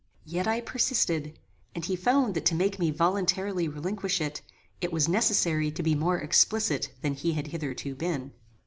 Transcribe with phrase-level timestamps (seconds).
[0.25, 1.37] Yet I persisted,
[1.75, 4.41] and he found that to make me voluntarily relinquish it,
[4.81, 8.33] it was necessary to be more explicit than he had hitherto been.